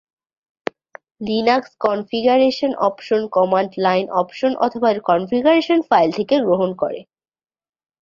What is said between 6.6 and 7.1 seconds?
করে।